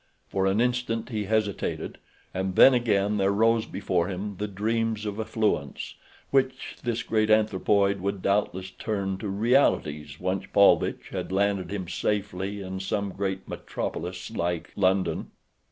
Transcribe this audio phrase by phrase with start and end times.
[0.29, 1.99] For an instant he hesitated,
[2.33, 5.93] and then again there rose before him the dreams of affluence
[6.31, 12.63] which this great anthropoid would doubtless turn to realities once Paulvitch had landed him safely
[12.63, 15.29] in some great metropolis like London.